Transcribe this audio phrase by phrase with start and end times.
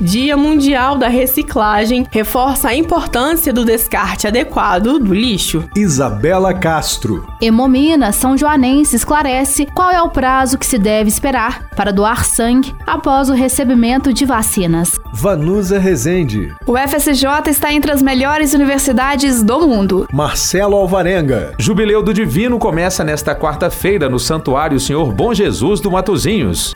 [0.00, 5.64] Dia Mundial da Reciclagem reforça a importância do descarte adequado do lixo.
[5.74, 7.26] Isabela Castro.
[7.40, 12.74] Hemomina São Joanense esclarece qual é o prazo que se deve esperar para doar sangue
[12.86, 15.00] após o recebimento de vacinas.
[15.14, 16.54] Vanusa Rezende.
[16.66, 20.06] O FSJ está entre as melhores universidades do mundo.
[20.12, 21.54] Marcelo Alvarenga.
[21.58, 26.74] Jubileu do Divino começa nesta quarta-feira no Santuário Senhor Bom Jesus do Matozinhos.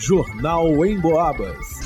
[0.00, 1.77] Jornal em Boabas.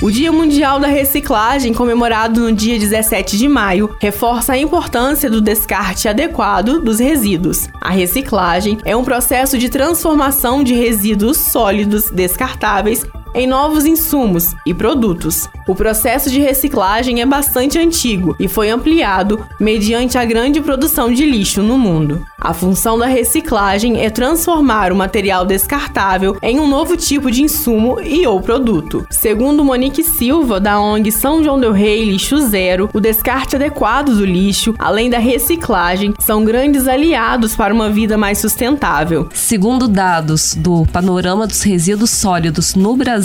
[0.00, 5.40] O Dia Mundial da Reciclagem, comemorado no dia 17 de maio, reforça a importância do
[5.40, 7.68] descarte adequado dos resíduos.
[7.80, 14.74] A reciclagem é um processo de transformação de resíduos sólidos descartáveis em novos insumos e
[14.74, 15.48] produtos.
[15.66, 21.24] O processo de reciclagem é bastante antigo e foi ampliado mediante a grande produção de
[21.24, 22.24] lixo no mundo.
[22.40, 28.00] A função da reciclagem é transformar o material descartável em um novo tipo de insumo
[28.00, 29.06] e ou produto.
[29.10, 34.24] Segundo Monique Silva, da ONG São João del Rei Lixo Zero, o descarte adequado do
[34.24, 39.28] lixo, além da reciclagem, são grandes aliados para uma vida mais sustentável.
[39.32, 43.21] Segundo dados do Panorama dos Resíduos Sólidos no Brasil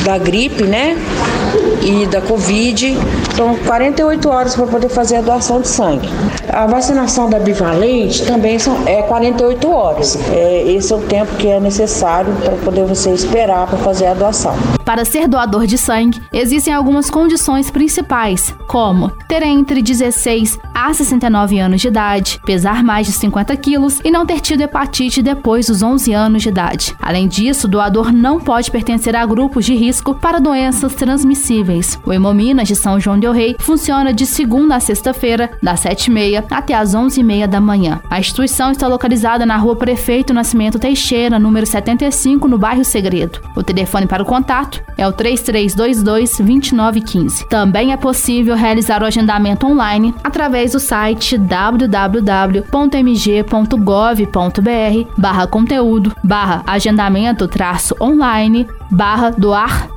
[0.05, 0.95] da gripe, né?
[1.81, 2.97] e da Covid.
[3.35, 6.09] São 48 horas para poder fazer a doação de sangue.
[6.53, 10.19] A vacinação da bivalente também são, é 48 horas.
[10.31, 14.13] É, esse é o tempo que é necessário para poder você esperar para fazer a
[14.13, 14.53] doação.
[14.83, 21.57] Para ser doador de sangue, existem algumas condições principais, como ter entre 16 a 69
[21.59, 25.81] anos de idade, pesar mais de 50 quilos e não ter tido hepatite depois dos
[25.81, 26.94] 11 anos de idade.
[27.00, 31.98] Além disso, o doador não pode pertencer a grupos de risco para doenças transmissíveis.
[32.06, 36.73] O Hemominas de São João del Rei funciona de segunda a sexta-feira, das 7h30 até
[36.73, 38.01] as 11h30 da manhã.
[38.09, 43.39] A instituição está localizada na rua Prefeito Nascimento Teixeira, número 75, no bairro Segredo.
[43.55, 47.47] O telefone para o contato é o 3322-2915.
[47.47, 52.71] Também é possível realizar o agendamento online através do site www.mg.gov.br
[55.17, 59.90] barra conteúdo barra agendamento traço online barra doar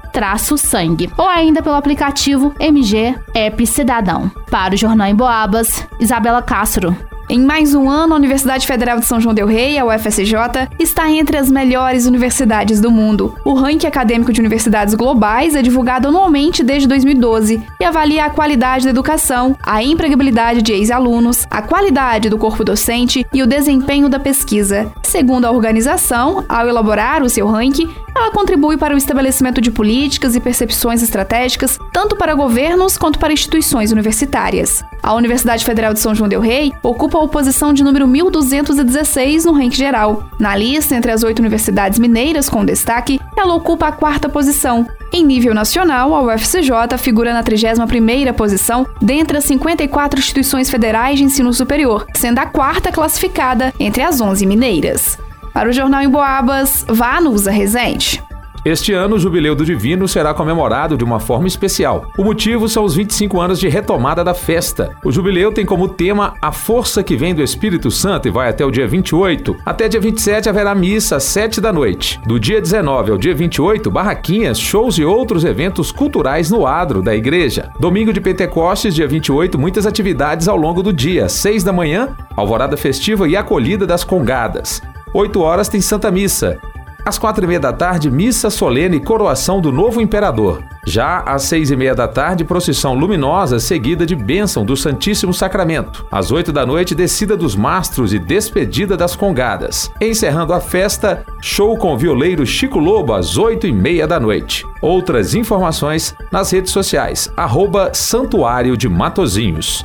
[0.57, 4.31] sangue ou ainda pelo aplicativo MG App Cidadão.
[4.51, 6.97] Para o Jornal em Boabas, Isabela Castro.
[7.29, 10.35] Em mais um ano, a Universidade Federal de São João del Rei, a UFSJ,
[10.79, 13.35] está entre as melhores universidades do mundo.
[13.45, 18.85] O ranking acadêmico de universidades globais é divulgado anualmente desde 2012 e avalia a qualidade
[18.85, 24.21] da educação, a empregabilidade de ex-alunos, a qualidade do corpo docente e o desempenho da
[24.21, 24.93] pesquisa.
[25.15, 30.35] Segundo a organização, ao elaborar o seu ranking, ela contribui para o estabelecimento de políticas
[30.35, 34.85] e percepções estratégicas, tanto para governos quanto para instituições universitárias.
[35.01, 39.53] A Universidade Federal de São João del Rei ocupa a posição de número 1216 no
[39.53, 40.25] ranking geral.
[40.41, 44.85] Na lista, entre as oito universidades mineiras com destaque, ela ocupa a quarta posição.
[45.13, 51.25] Em nível nacional, a UFCJ figura na 31ª posição dentre as 54 instituições federais de
[51.25, 55.19] ensino superior, sendo a quarta classificada entre as 11 mineiras.
[55.53, 58.21] Para o Jornal em Boabas, Vanusa Rezende.
[58.65, 62.11] Este ano, o Jubileu do Divino será comemorado de uma forma especial.
[62.17, 64.97] O motivo são os 25 anos de retomada da festa.
[65.05, 68.65] O Jubileu tem como tema a força que vem do Espírito Santo e vai até
[68.65, 69.55] o dia 28.
[69.67, 72.19] Até dia 27 haverá missa às 7 da noite.
[72.25, 77.15] Do dia 19 ao dia 28, barraquinhas, shows e outros eventos culturais no adro da
[77.15, 77.71] igreja.
[77.79, 81.29] Domingo de Pentecostes, dia 28, muitas atividades ao longo do dia.
[81.29, 84.81] 6 da manhã, alvorada festiva e acolhida das congadas.
[85.13, 86.59] 8 horas tem Santa Missa.
[87.05, 90.63] Às quatro e meia da tarde, missa solene e coroação do novo imperador.
[90.87, 96.07] Já às seis e meia da tarde, procissão luminosa seguida de bênção do Santíssimo Sacramento.
[96.11, 99.91] Às oito da noite, descida dos mastros e despedida das congadas.
[100.01, 104.65] Encerrando a festa, show com o violeiro Chico Lobo às oito e meia da noite.
[104.81, 109.85] Outras informações nas redes sociais, arroba Santuário de Matozinhos.